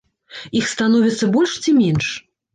Іх 0.59 0.65
становіцца 0.71 1.31
больш 1.37 1.53
ці 1.63 1.77
менш? 1.83 2.11